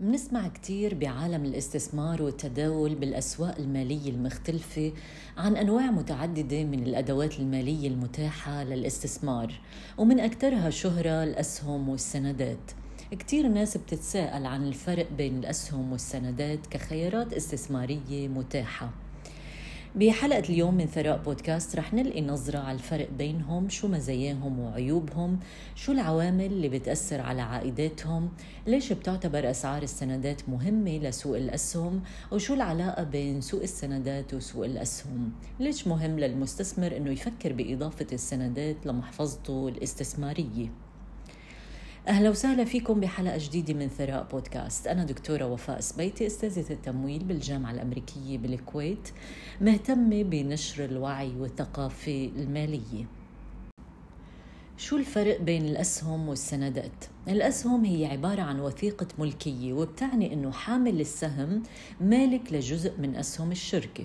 [0.00, 4.92] منسمع كتير بعالم الاستثمار والتداول بالأسواق المالية المختلفة
[5.36, 9.52] عن أنواع متعددة من الأدوات المالية المتاحة للاستثمار
[9.98, 12.72] ومن أكثرها شهرة الأسهم والسندات.
[13.10, 19.05] كتير ناس بتتساءل عن الفرق بين الأسهم والسندات كخيارات استثمارية متاحة.
[19.96, 25.38] بحلقة اليوم من ثراء بودكاست رح نلقي نظرة على الفرق بينهم شو مزاياهم وعيوبهم
[25.74, 28.28] شو العوامل اللي بتأثر على عائداتهم
[28.66, 32.00] ليش بتعتبر أسعار السندات مهمة لسوق الأسهم
[32.32, 35.32] وشو العلاقة بين سوق السندات وسوق الأسهم.
[35.60, 40.85] ليش مهم للمستثمر أنه يفكر بإضافة السندات لمحفظته الاستثمارية؟
[42.08, 44.86] أهلا وسهلا فيكم بحلقة جديدة من ثراء بودكاست.
[44.86, 49.08] أنا دكتورة وفاء سبيتي أستاذة التمويل بالجامعة الأمريكية بالكويت
[49.60, 53.04] مهتمة بنشر الوعي والثقافة المالية.
[54.76, 61.62] شو الفرق بين الأسهم والسندات؟ الأسهم هي عبارة عن وثيقة ملكية وبتعني أنه حامل السهم
[62.00, 64.04] مالك لجزء من أسهم الشركة.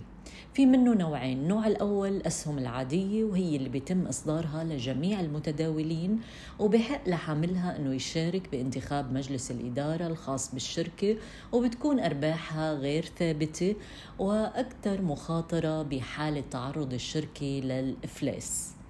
[0.53, 1.37] في منه نوعين.
[1.37, 6.21] النوع الأول الأسهم العادية وهي اللي بيتم إصدارها لجميع المتداولين
[6.59, 11.17] وبحق لحاملها أنه يشارك بانتخاب مجلس الإدارة الخاص بالشركة
[11.51, 13.75] وبتكون أرباحها غير ثابتة
[14.19, 18.80] وأكثر مخاطرة بحالة تعرض الشركة للإفلاس.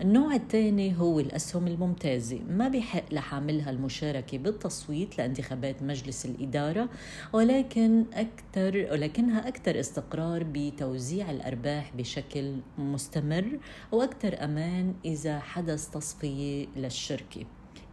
[0.00, 2.40] النوع الثاني هو الأسهم الممتازة.
[2.48, 6.88] ما بحق لحاملها المشاركة بالتصويت لانتخابات مجلس الإدارة
[7.32, 13.58] ولكن أكثر ولكنها أكثر استقرار بتوزيع الأرباح بشكل مستمر
[13.92, 17.44] وأكثر أمان إذا حدث تصفية للشركة.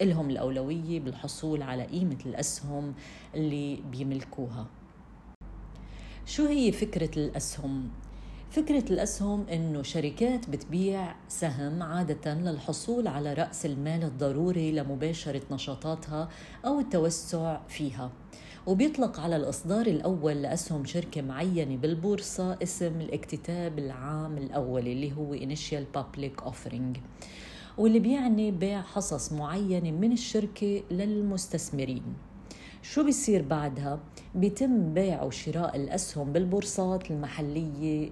[0.02, 2.94] إلهم الأولوية بالحصول على قيمة الأسهم
[3.36, 4.68] اللي بيملكوها.
[6.26, 7.90] شو هي فكرة الأسهم؟
[8.54, 16.30] فكرة الأسهم إنه شركات بتبيع سهم عادة للحصول على رأس المال الضروري لمباشرة نشاطاتها
[16.66, 18.12] أو التوسع فيها.
[18.68, 25.98] وبيطلق على الإصدار الأول لأسهم شركة معينة بالبورصة اسم الاكتتاب العام الأول اللي هو Initial
[25.98, 26.98] Public Offering
[27.78, 32.04] واللي بيعني بيع حصص معينة من الشركة للمستثمرين.
[32.84, 34.00] شو بيصير بعدها؟
[34.36, 38.12] بيتم بيع وشراء الأسهم بالبورصات المحلية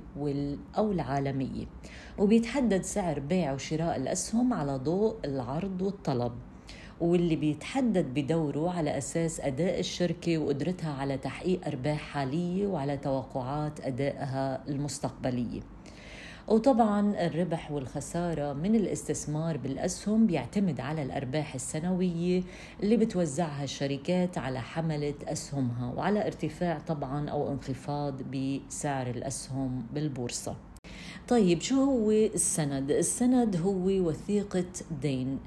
[0.77, 1.65] أو العالمية
[2.17, 6.31] وبيتحدد سعر بيع وشراء الأسهم على ضوء العرض والطلب
[7.01, 14.63] واللي بيتحدد بدوره على أساس أداء الشركة وقدرتها على تحقيق أرباح حالية وعلى توقعات أدائها
[14.67, 15.61] المستقبلية
[16.47, 22.43] وطبعا الربح والخسارة من الاستثمار بالأسهم بيعتمد على الأرباح السنوية
[22.83, 30.55] اللي بتوزعها الشركات على حملة أسهمها وعلى ارتفاع طبعا أو انخفاض بسعر الأسهم بالبورصة
[31.27, 34.65] طيب شو هو السند؟ السند هو وثيقة
[35.01, 35.39] دين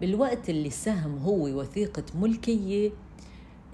[0.00, 2.90] بالوقت اللي السهم هو وثيقة ملكية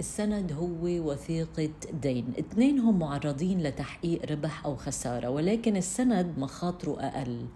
[0.01, 1.71] السند هو وثيقة
[2.03, 2.33] دين.
[2.39, 7.47] اثنينهم معرضين لتحقيق ربح أو خسارة ولكن السند مخاطره أقل.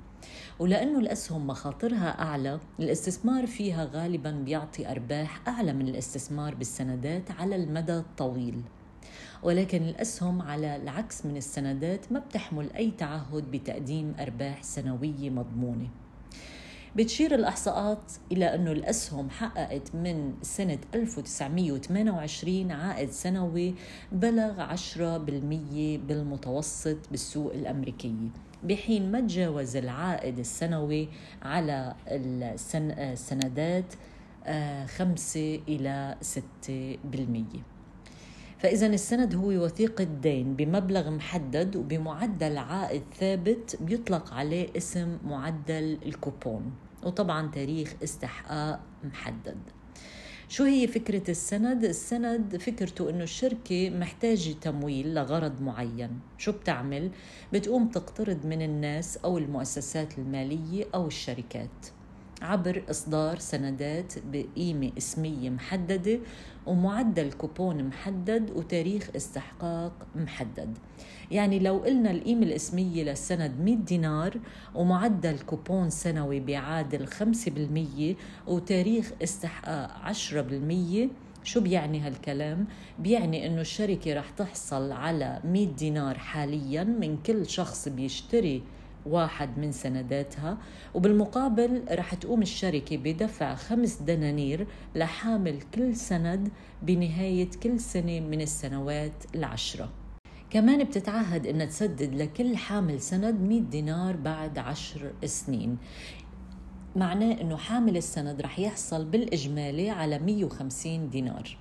[0.58, 7.96] ولأنه الأسهم مخاطرها أعلى الاستثمار فيها غالبا بيعطي أرباح أعلى من الاستثمار بالسندات على المدى
[7.96, 8.62] الطويل.
[9.42, 15.88] ولكن الأسهم على العكس من السندات ما بتحمل أي تعهد بتقديم أرباح سنوية مضمونة.
[16.96, 23.74] بتشير الإحصاءات إلى أنه الأسهم حققت من سنة 1928 عائد سنوي
[24.12, 24.78] بلغ 10%
[26.06, 28.28] بالمتوسط بالسوق الأمريكية
[28.64, 31.08] بحين ما تجاوز العائد السنوي
[31.42, 33.94] على السندات
[34.86, 37.71] 5 آه، إلى 6%
[38.62, 46.72] فإذا السند هو وثيقة دين بمبلغ محدد وبمعدل عائد ثابت بيطلق عليه اسم معدل الكوبون
[47.02, 49.56] وطبعا تاريخ استحقاق محدد
[50.48, 57.10] شو هي فكرة السند؟ السند فكرته إنه الشركة محتاجة تمويل لغرض معين، شو بتعمل؟
[57.52, 61.86] بتقوم تقترض من الناس أو المؤسسات المالية أو الشركات.
[62.42, 66.18] عبر إصدار سندات بقيمة اسمية محددة
[66.66, 70.78] ومعدل كوبون محدد وتاريخ استحقاق محدد
[71.30, 74.36] يعني لو قلنا القيمة الاسمية للسند 100 دينار
[74.74, 81.08] ومعدل كوبون سنوي بيعادل 5% وتاريخ استحقاق 10%
[81.44, 82.66] شو بيعني هالكلام؟
[82.98, 88.62] بيعني إنه الشركة رح تحصل على 100 دينار حاليا من كل شخص بيشتري
[89.06, 90.58] واحد من سنداتها
[90.94, 96.48] وبالمقابل رح تقوم الشركة بدفع خمس دنانير لحامل كل سند
[96.82, 99.88] بنهاية كل سنة من السنوات العشرة.
[100.50, 105.78] كمان بتتعهد إنها تسدد لكل حامل سند 100 دينار بعد عشر سنين.
[106.96, 111.56] معناه إنه حامل السند رح يحصل بالإجمالي على 150 دينار.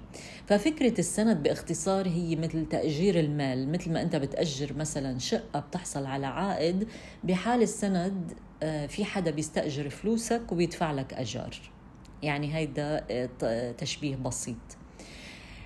[0.48, 6.28] ففكرة السند باختصار هي مثل تأجير المال مثل ما أنت بتأجر مثلا شقة بتحصل على
[6.28, 6.88] عائد
[7.24, 8.34] بحال السند
[8.64, 11.56] آه، في حدا بيستأجر فلوسك وبيدفع لك أجار.
[12.24, 13.06] يعني هيدا
[13.44, 14.58] آه، تشبيه بسيط.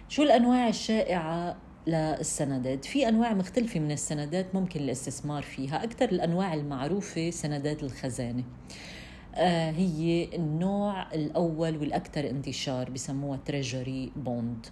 [0.10, 1.58] شو الأنواع الشائعة
[1.88, 5.84] للسندات؟ في أنواع مختلفة من السندات ممكن الاستثمار فيها.
[5.84, 8.44] أكثر الأنواع المعروفة سندات الخزانة.
[8.44, 8.95] آه،
[9.38, 14.66] هي النوع الأول والأكثر انتشار بسموها treasury bond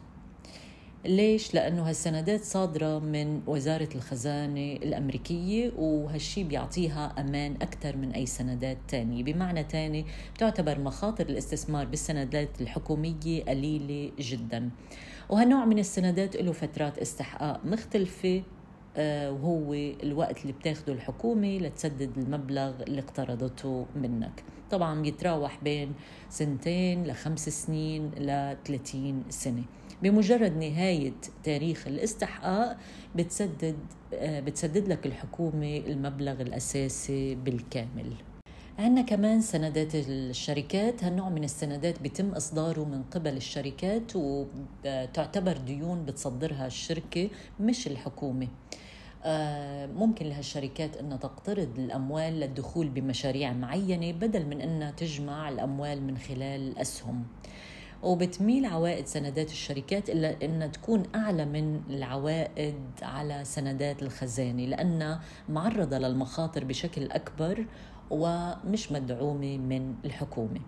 [1.06, 8.77] ليش؟ لأنه هالسندات صادرة من وزارة الخزانة الأمريكية وهالشي بيعطيها أمان أكثر من أي سندات
[8.88, 9.24] تانية.
[9.24, 10.06] بمعنى تاني
[10.36, 14.69] بتعتبر مخاطر الاستثمار بالسندات الحكومية قليلة جدا.
[15.30, 18.38] وهالنوع من السندات له فترات استحقاق مختلفة.
[18.38, 18.44] آه،
[18.97, 24.43] وهو الوقت اللي بتاخده الحكومة لتسدد المبلغ اللي اقترضته منك.
[24.71, 25.93] طبعا بيتراوح بين
[26.29, 29.63] سنتين لخمس سنين ل 30 سنة.
[30.03, 31.13] بمجرد نهاية
[31.43, 32.77] تاريخ الاستحقاق
[33.15, 33.75] بتسدد
[34.13, 38.13] آه، بتسدد لك الحكومة المبلغ الأساسي بالكامل.
[38.79, 46.67] عندنا كمان سندات الشركات هالنوع من السندات بيتم إصداره من قبل الشركات وتعتبر ديون بتصدرها
[46.67, 47.29] الشركة
[47.59, 48.47] مش الحكومة.
[49.25, 56.17] آه، ممكن لهالشركات إنها تقترض الأموال للدخول بمشاريع معينة بدل من إنها تجمع الأموال من
[56.17, 57.23] خلال الاسهم
[58.03, 65.97] وبتميل عوائد سندات الشركات إلا إنها تكون أعلى من العوائد على سندات الخزانة لأنها معرضة
[65.97, 67.65] للمخاطر بشكل أكبر
[68.13, 70.60] ومش مدعومة من الحكومة.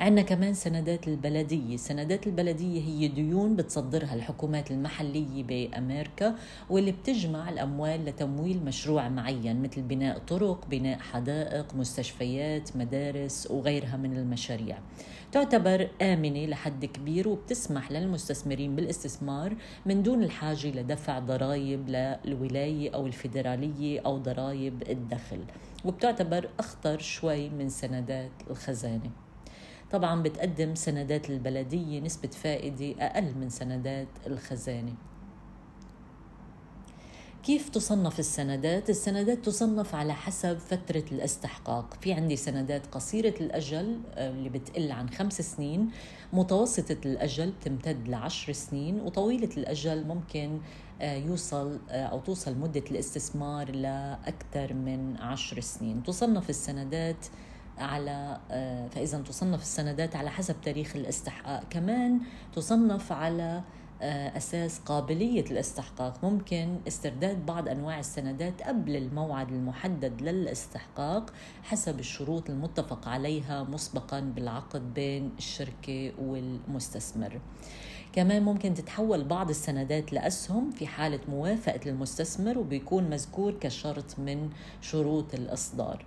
[0.00, 1.76] عندنا كمان سندات البلدية.
[1.76, 6.34] سندات البلدية هي ديون بتصدرها الحكومات المحلية بأمريكا
[6.70, 14.16] واللي بتجمع الأموال لتمويل مشروع معين مثل بناء طرق بناء حدائق مستشفيات مدارس وغيرها من
[14.16, 14.78] المشاريع.
[15.32, 24.00] تعتبر آمنة لحد كبير وبتسمح للمستثمرين بالاستثمار من دون الحاجة لدفع ضرائب للولاية أو الفيدرالية
[24.00, 25.40] أو ضرائب الدخل.
[25.84, 29.10] وبتعتبر أخطر شوي من سندات الخزانة.
[29.90, 34.94] طبعا بتقدم سندات البلدية نسبة فائدة أقل من سندات الخزانة.
[37.42, 41.94] كيف تصنف السندات؟ السندات تصنف على حسب فترة الاستحقاق.
[42.00, 45.90] في عندي سندات قصيرة الأجل آه، اللي بتقل عن خمس سنين
[46.32, 50.60] متوسطة الأجل بتمتد لعشر سنين وطويلة الأجل ممكن
[51.00, 56.02] يوصل آه، أو توصل مدة الاستثمار لأكثر من عشر سنين.
[56.02, 57.26] تصنف السندات
[57.78, 61.64] على آه، فإذا تصنف السندات على حسب تاريخ الاستحقاق.
[61.70, 62.20] كمان
[62.54, 63.62] تصنف على
[64.02, 66.24] آه، أساس قابلية الاستحقاق.
[66.24, 71.32] ممكن استرداد بعض أنواع السندات قبل الموعد المحدد للاستحقاق
[71.62, 77.40] حسب الشروط المتفق عليها مسبقا بالعقد بين الشركة والمستثمر.
[78.14, 84.50] كمان ممكن تتحول بعض السندات لأسهم في حالة موافقة المستثمر وبيكون مذكور كشرط من
[84.80, 86.04] شروط الإصدار.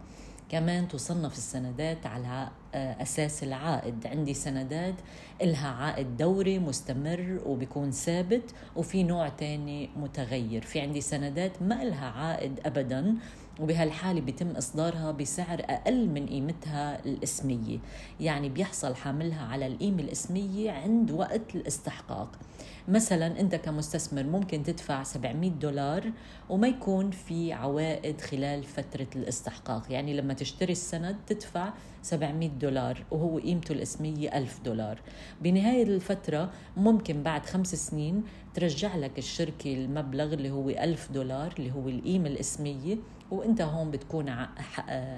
[0.49, 4.07] كمان تصنف السندات على آه، أساس العائد.
[4.07, 4.95] عندي سندات
[5.41, 10.61] إلها عائد دوري مستمر وبيكون ثابت وفي نوع تاني متغير.
[10.61, 13.15] في عندي سندات ما إلها عائد أبدا
[13.59, 17.79] وبهالحالة بيتم إصدارها بسعر أقل من قيمتها الإسمية.
[18.19, 22.39] يعني بيحصل حاملها على القيمة الإسمية عند وقت الاستحقاق.
[22.87, 26.11] مثلا أنت كمستثمر ممكن تدفع 700 دولار
[26.49, 29.91] وما يكون في عوائد خلال فترة الاستحقاق.
[29.91, 35.01] يعني لما تشتري السند تدفع 700 دولار وهو قيمته الاسمية 1000 دولار.
[35.41, 38.23] بنهاية الفترة ممكن بعد خمس سنين
[38.53, 42.97] ترجع لك الشركة المبلغ اللي هو 1000 دولار اللي هو القيمة الاسمية
[43.31, 44.29] وانت هون بتكون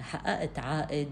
[0.01, 1.10] حققت عائد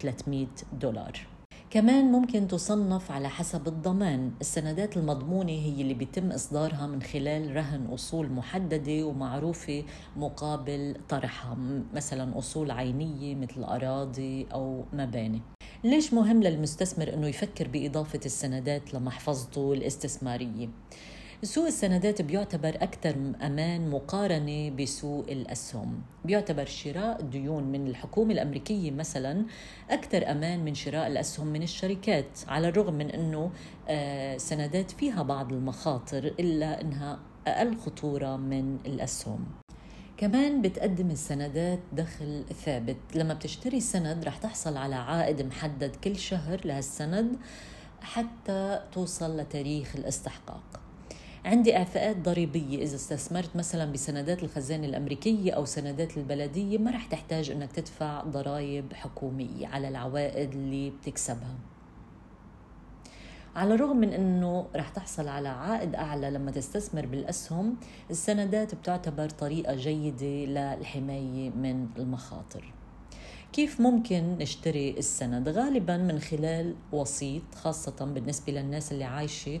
[0.00, 0.48] 300 آه،
[0.80, 1.26] دولار.
[1.70, 4.32] كمان ممكن تصنف على حسب الضمان.
[4.40, 9.84] السندات المضمونة هي اللي بيتم إصدارها من خلال رهن أصول محددة ومعروفة
[10.16, 11.56] مقابل طرحها
[11.94, 15.42] مثلا أصول عينية مثل أراضي أو مباني.
[15.84, 20.68] ليش مهم للمستثمر أنه يفكر بإضافة السندات لمحفظته الاستثمارية؟
[21.42, 26.02] سوق السندات بيعتبر أكثر أمان مقارنة بسوق الأسهم.
[26.24, 29.44] بيعتبر شراء الديون من الحكومة الأمريكية مثلا
[29.90, 33.50] أكثر أمان من شراء الأسهم من الشركات على الرغم من أنه
[33.88, 39.44] آه، سندات فيها بعض المخاطر إلا أنها أقل خطورة من الأسهم.
[40.16, 42.96] كمان بتقدم السندات دخل ثابت.
[43.14, 47.36] لما بتشتري سند رح تحصل على عائد محدد كل شهر لهالسند
[48.00, 50.79] حتى توصل لتاريخ الاستحقاق.
[51.44, 52.82] عندي إعفاءات ضريبية.
[52.82, 58.92] إذا استثمرت مثلا بسندات الخزانة الأمريكية أو سندات البلدية ما رح تحتاج أنك تدفع ضرائب
[58.92, 61.54] حكومية على العوائد اللي بتكسبها.
[63.56, 67.76] على الرغم من إنه رح تحصل على عائد أعلى لما تستثمر بالأسهم
[68.10, 72.72] السندات بتعتبر طريقة جيدة للحماية من المخاطر.
[73.52, 79.60] كيف ممكن نشتري السند؟ غالبا من خلال وسيط خاصة بالنسبة للناس اللي عايشة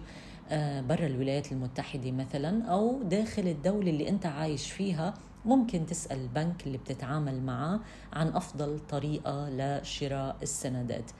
[0.88, 5.14] برا الولايات المتحدة مثلا أو داخل الدولة اللي أنت عايش فيها
[5.44, 7.80] ممكن تسأل البنك اللي بتتعامل معه
[8.12, 11.10] عن أفضل طريقة لشراء السندات.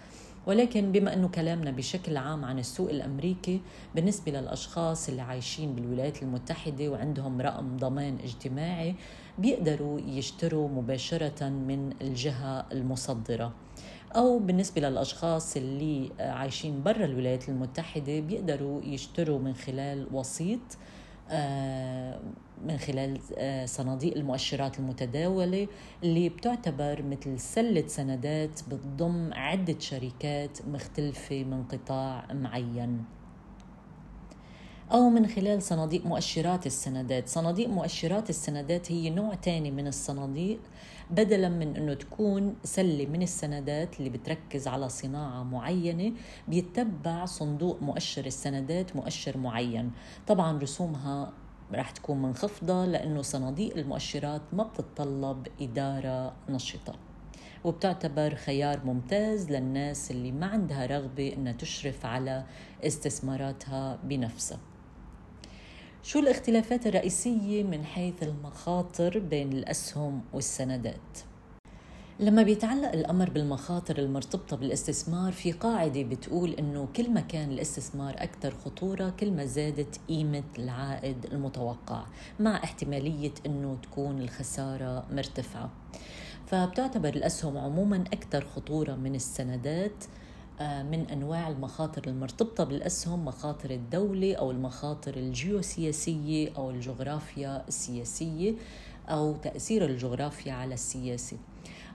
[0.47, 3.61] ولكن بما أنه كلامنا بشكل عام عن السوق الأمريكي
[3.95, 8.95] بالنسبة للأشخاص اللي عايشين بالولايات المتحدة وعندهم رقم ضمان اجتماعي
[9.39, 13.53] بيقدروا يشتروا مباشرة من الجهة المصدرة.
[14.17, 20.61] أو بالنسبة للأشخاص اللي عايشين برا الولايات المتحدة بيقدروا يشتروا من خلال وسيط
[21.33, 22.21] آه،
[22.65, 25.69] من خلال آه، صناديق المؤشرات المتداولة
[26.03, 33.05] اللي بتعتبر مثل سلة سندات بتضم عدة شركات مختلفة من قطاع معين.
[34.93, 37.29] أو من خلال صناديق مؤشرات السندات.
[37.29, 40.61] صناديق مؤشرات السندات هي نوع تاني من الصناديق
[41.11, 46.13] بدلا من أنه تكون سلة من السندات اللي بتركز على صناعة معينة
[46.49, 49.91] بيتبع صندوق مؤشر السندات مؤشر معين.
[50.27, 51.33] طبعا رسومها
[51.73, 56.95] رح تكون منخفضة لأنه صناديق المؤشرات ما بتتطلب إدارة نشطة
[57.65, 62.45] وبتعتبر خيار ممتاز للناس اللي ما عندها رغبة أنها تشرف على
[62.85, 64.59] استثماراتها بنفسها.
[66.03, 71.19] شو الاختلافات الرئيسية من حيث المخاطر بين الأسهم والسندات؟
[72.21, 78.55] لما بيتعلق الأمر بالمخاطر المرتبطة بالاستثمار في قاعدة بتقول إنه كل ما كان الاستثمار أكثر
[78.65, 82.05] خطورة كل ما زادت قيمة العائد المتوقع
[82.41, 85.71] مع احتمالية إنه تكون الخسارة مرتفعة
[86.47, 90.05] فبتعتبر الأسهم عموما أكثر خطورة من السندات
[90.61, 98.55] من أنواع المخاطر المرتبطة بالأسهم مخاطر الدولة أو المخاطر الجيوسياسية أو الجغرافيا السياسية
[99.09, 101.37] أو تأثير الجغرافيا على السياسة.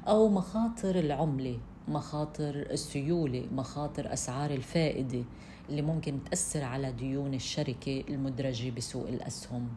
[0.08, 5.24] أو مخاطر العملة مخاطر السيولة مخاطر أسعار الفائدة
[5.70, 9.68] اللي ممكن تأثر على ديون الشركة المدرجة بسوق الأسهم.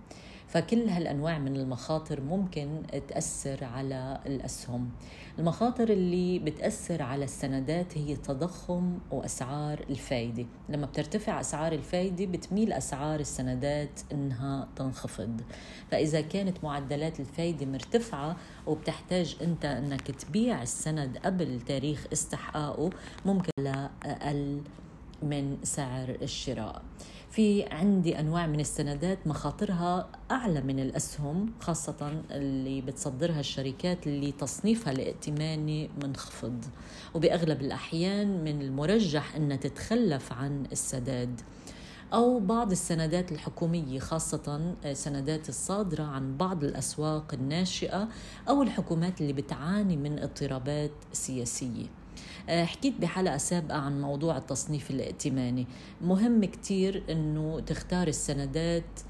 [0.48, 4.90] فكل هالأنواع من المخاطر ممكن تأثر على الأسهم.
[5.38, 10.46] المخاطر اللي بتأثر على السندات هي التضخم وأسعار الفايدة.
[10.68, 15.40] لما بترتفع أسعار الفايدة بتميل أسعار السندات إنها تنخفض.
[15.90, 18.36] فإذا كانت معدلات الفايدة مرتفعة
[18.66, 22.90] وبتحتاج أنت إنك تبيع السند قبل تاريخ استحقاقه
[23.26, 24.62] ممكن لاقل
[25.22, 26.82] من سعر الشراء.
[27.38, 34.92] في عندي أنواع من السندات مخاطرها أعلى من الأسهم خاصة اللي بتصدرها الشركات اللي تصنيفها
[34.92, 36.64] الائتماني منخفض.
[37.14, 41.40] وبأغلب الأحيان من المرجح انها تتخلف عن السداد.
[42.12, 48.08] أو بعض السندات الحكومية خاصة سندات الصادرة عن بعض الأسواق الناشئة
[48.48, 51.86] أو الحكومات اللي بتعاني من اضطرابات سياسية.
[52.48, 55.66] حكيت بحلقة سابقة عن موضوع التصنيف الائتماني.
[56.02, 59.00] مهم كتير أنه تختار السندات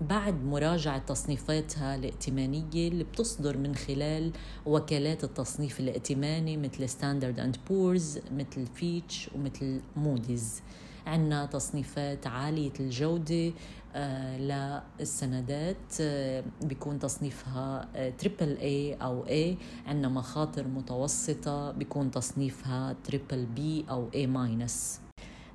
[0.00, 4.32] بعد مراجعة تصنيفاتها الائتمانية اللي بتصدر من خلال
[4.66, 10.62] وكالات التصنيف الائتماني مثل ستاندرد اند بورز مثل فيتش ومثل موديز
[11.08, 13.52] عندنا تصنيفات عالية الجودة
[13.94, 17.88] آه، للسندات آه، بيكون تصنيفها
[18.18, 25.00] triple آه، A أو A عندنا مخاطر متوسطة بيكون تصنيفها triple B أو A minus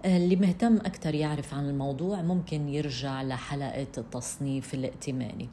[0.05, 5.49] اللي مهتم أكثر يعرف عن الموضوع ممكن يرجع لحلقة التصنيف الائتماني.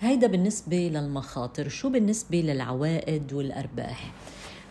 [0.00, 1.68] هيدا بالنسبة للمخاطر.
[1.68, 4.12] شو بالنسبة للعوائد والأرباح؟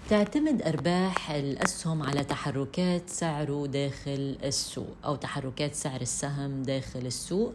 [0.10, 7.54] تعتمد أرباح الأسهم على تحركات سعره داخل السوق أو تحركات سعر السهم داخل السوق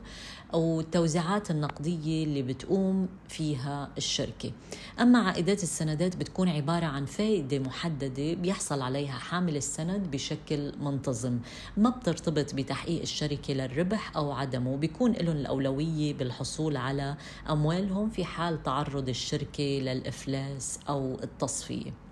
[0.55, 4.53] أو التوزيعات النقدية اللي بتقوم فيها الشركة.
[5.01, 11.39] أما عائدات السندات بتكون عبارة عن فائدة محددة بيحصل عليها حامل السند بشكل منتظم.
[11.77, 17.17] ما بترتبط بتحقيق الشركة للربح أو عدمه بيكون لهم الأولوية بالحصول على
[17.51, 22.12] أموالهم في حال تعرض الشركة للإفلاس أو التصفية.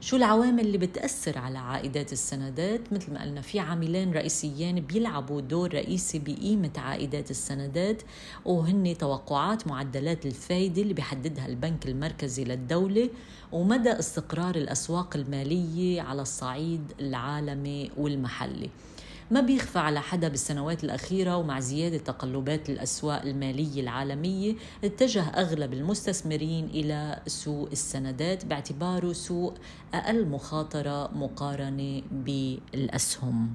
[0.00, 5.74] شو العوامل اللي بتأثر على عائدات السندات؟ مثل ما قلنا في عاملين رئيسيين بيلعبوا دور
[5.74, 8.02] رئيسي بقيمة عائدات السندات
[8.44, 13.10] وهن توقعات معدلات الفايدة اللي بيحددها البنك المركزي للدولة
[13.52, 18.70] ومدى استقرار الأسواق المالية على الصعيد العالمي والمحلي.
[19.30, 24.54] ما بيخفى على حدا بالسنوات الأخيرة ومع زيادة تقلبات الأسواق المالية العالمية
[24.84, 29.54] اتجه أغلب المستثمرين إلى سوق السندات باعتباره سوق
[29.94, 33.54] أقل مخاطرة مقارنة بالأسهم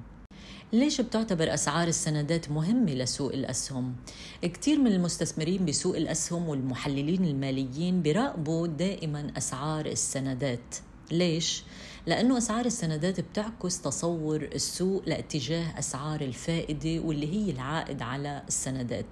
[0.74, 3.96] ليش بتعتبر أسعار السندات مهمة لسوق الأسهم؟
[4.42, 10.76] كثير من المستثمرين بسوق الأسهم والمحللين الماليين بيراقبوا دائما أسعار السندات
[11.12, 11.64] ليش؟
[12.08, 19.06] لأنه أسعار السندات بتعكس تصور السوق لاتجاه أسعار الفائدة واللي هي العائد على السندات.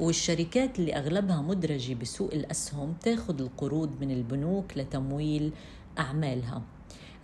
[0.00, 5.52] والشركات اللي أغلبها مدرجة بسوق الأسهم تاخذ القروض من البنوك لتمويل
[5.98, 6.62] أعمالها.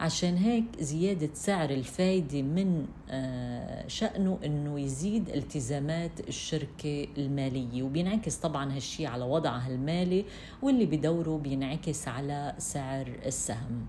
[0.00, 7.83] عشان هيك زيادة سعر الفايدة من آه، شأنه أنه يزيد التزامات الشركة المالية.
[7.83, 10.25] وبينعكس طبعا هالشي على وضعها المالي
[10.62, 13.87] واللي بدوره بينعكس على سعر السهم.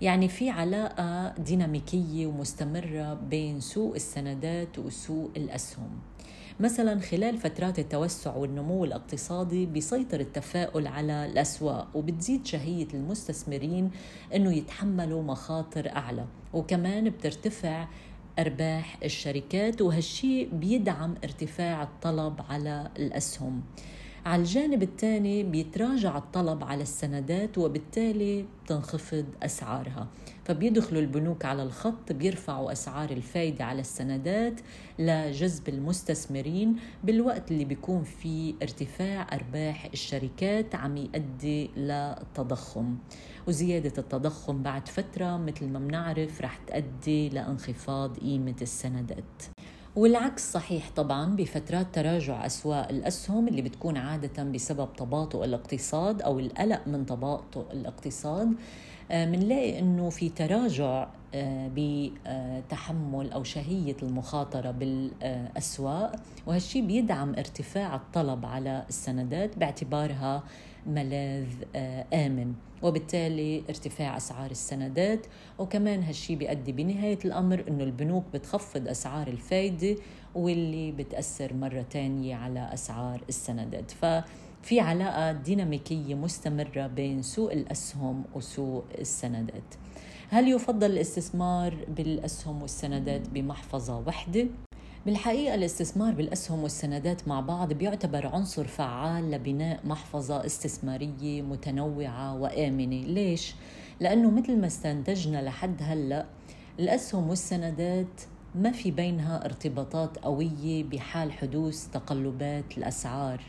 [0.00, 5.90] يعني في علاقة ديناميكية ومستمرة بين سوق السندات وسوق الأسهم.
[6.60, 13.90] مثلا خلال فترات التوسع والنمو الاقتصادي بيسيطر التفاؤل على الأسواق وبتزيد شهية المستثمرين
[14.34, 16.26] أنه يتحملوا مخاطر أعلى.
[16.52, 17.88] وكمان بترتفع
[18.38, 23.62] أرباح الشركات وهالشي بيدعم ارتفاع الطلب على الأسهم.
[24.26, 30.08] على الجانب الثاني بيتراجع الطلب على السندات وبالتالي تنخفض أسعارها.
[30.44, 34.60] فبيدخلوا البنوك على الخط بيرفعوا أسعار الفايدة على السندات
[34.98, 42.96] لجذب المستثمرين بالوقت اللي بيكون في ارتفاع أرباح الشركات عم يؤدي للتضخم
[43.48, 49.59] وزيادة التضخم بعد فترة مثل ما بنعرف رح تؤدي لانخفاض قيمة السندات.
[49.96, 56.80] والعكس صحيح طبعا بفترات تراجع أسواق الأسهم اللي بتكون عادة بسبب تباطؤ الاقتصاد أو القلق
[56.86, 58.52] من تباطؤ الاقتصاد
[59.10, 59.26] آه،
[59.78, 66.12] إنه في تراجع آه، بتحمل أو شهية المخاطرة بالأسواق
[66.46, 70.42] وهالشي بيدعم ارتفاع الطلب على السندات باعتبارها
[70.86, 71.46] ملاذ
[71.76, 72.52] آه، آمن.
[72.82, 75.26] وبالتالي ارتفاع أسعار السندات.
[75.58, 79.96] وكمان هالشي بيؤدي بنهاية الأمر إنه البنوك بتخفض أسعار الفايدة
[80.34, 83.90] واللي بتأثر مرة تانية على أسعار السندات.
[83.90, 89.74] ففي علاقة ديناميكية مستمرة بين سوق الأسهم وسوق السندات.
[90.28, 94.46] هل يفضل الاستثمار بالأسهم والسندات بمحفظة واحدة؟
[95.06, 103.54] بالحقيقة الاستثمار بالأسهم والسندات مع بعض بيعتبر عنصر فعال لبناء محفظة استثمارية متنوعة وآمنة ليش؟
[104.00, 106.26] لأنه مثل ما استنتجنا لحد هلأ
[106.78, 108.20] الأسهم والسندات
[108.54, 113.40] ما في بينها ارتباطات قوية بحال حدوث تقلبات الأسعار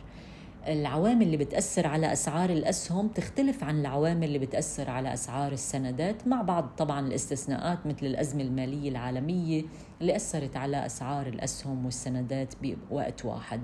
[0.67, 6.41] العوامل اللي بتأثر على أسعار الأسهم تختلف عن العوامل اللي بتأثر على أسعار السندات مع
[6.41, 9.63] بعض طبعا الاستثناءات مثل الأزمة المالية العالمية
[10.01, 13.61] اللي أثرت على أسعار الأسهم والسندات بوقت واحد.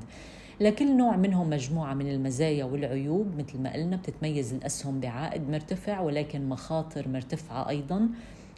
[0.60, 6.50] لكل نوع منهم مجموعة من المزايا والعيوب مثل ما قلنا بتتميز الأسهم بعائد مرتفع ولكن
[6.50, 8.10] مخاطر مرتفعة أيضا.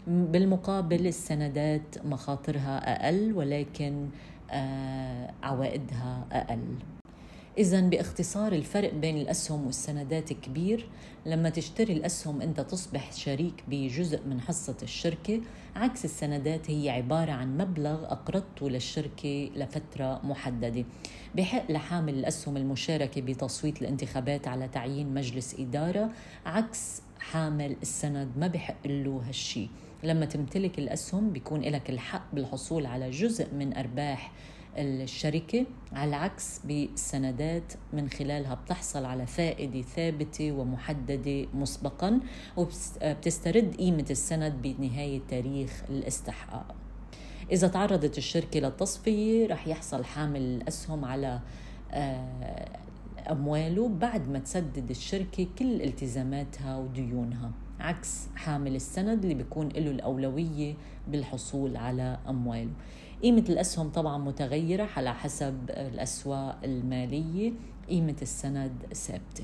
[0.07, 4.09] بالمقابل السندات مخاطرها أقل ولكن
[4.51, 6.98] آه عوائدها أقل.
[7.57, 10.89] إذا باختصار الفرق بين الأسهم والسندات كبير
[11.25, 15.41] لما تشتري الأسهم أنت تصبح شريك بجزء من حصة الشركة
[15.75, 20.85] عكس السندات هي عبارة عن مبلغ أقرضته للشركة لفترة محددة.
[21.35, 26.09] بحق لحامل الأسهم المشاركة بتصويت الانتخابات على تعيين مجلس إدارة
[26.45, 29.67] عكس حامل السند ما بحق له هالشي.
[30.03, 34.31] لما تمتلك الأسهم بيكون لك الحق بالحصول على جزء من أرباح
[34.77, 42.19] الشركة على العكس بالسندات من خلالها بتحصل على فائدة ثابتة ومحددة مسبقا
[42.57, 46.75] وبتسترد قيمة السند بنهاية تاريخ الاستحقاق.
[47.51, 51.39] إذا تعرضت الشركة للتصفية رح يحصل حامل الأسهم على
[51.91, 52.79] آه،
[53.31, 60.75] أمواله بعد ما تسدد الشركة كل التزاماتها وديونها عكس حامل السند اللي بيكون له الأولوية
[61.07, 62.71] بالحصول على أمواله.
[63.23, 67.53] قيمة الأسهم طبعا متغيرة على حسب الأسواق المالية.
[67.89, 69.43] قيمة السند ثابتة.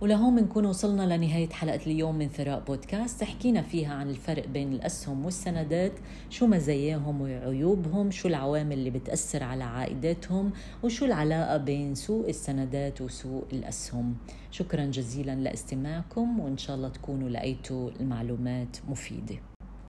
[0.00, 3.24] ولهون بنكون وصلنا لنهاية حلقة اليوم من ثراء بودكاست.
[3.24, 5.92] حكينا فيها عن الفرق بين الأسهم والسندات
[6.30, 10.52] شو مزاياهم وعيوبهم شو العوامل اللي بتأثر على عائداتهم
[10.82, 14.14] وشو العلاقة بين سوق السندات وسوق الأسهم.
[14.50, 19.53] شكرا جزيلا لاستماعكم وإن شاء الله تكونوا لقيتوا المعلومات مفيدة.